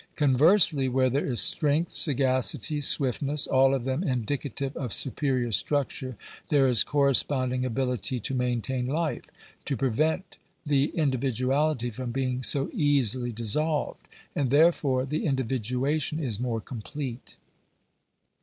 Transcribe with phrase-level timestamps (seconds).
[0.15, 4.91] Conversely, where there is strength, sagacity, * y J swiftness (all of them indicative of
[4.91, 6.17] superior structure),
[6.49, 9.25] there f \ is corresponding ability to maintain life—
[9.65, 15.23] to prevent the indi * ?J viduality from being so easily dissolved; and therefore the
[15.23, 17.37] in *&^ v >^ividuation is more complete.